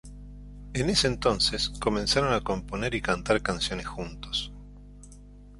En 0.73 0.89
ese 0.89 1.05
entonces 1.05 1.69
comenzaron 1.69 2.33
a 2.33 2.41
componer 2.41 2.95
y 2.95 3.01
cantar 3.03 3.43
canciones 3.43 3.85
juntos. 3.85 4.51